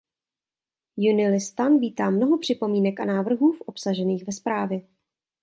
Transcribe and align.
Junilistan 0.97 1.79
vítá 1.79 2.09
mnoho 2.09 2.37
připomínek 2.37 2.99
a 2.99 3.05
návrhů 3.05 3.57
obsažených 3.65 4.25
ve 4.27 4.33
zprávě. 4.33 4.81